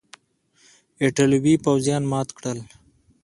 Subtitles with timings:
[1.03, 2.59] ایټالوي پوځیان مات کړل.